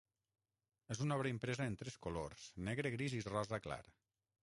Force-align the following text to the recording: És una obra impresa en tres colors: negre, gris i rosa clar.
És 0.95 1.01
una 1.07 1.17
obra 1.19 1.33
impresa 1.33 1.69
en 1.73 1.77
tres 1.83 1.99
colors: 2.07 2.49
negre, 2.71 2.97
gris 2.99 3.19
i 3.19 3.25
rosa 3.33 3.65
clar. 3.69 3.83